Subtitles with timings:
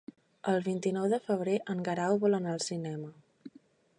[0.53, 3.13] El vint-i-nou de febrer en Guerau vol anar al cinema.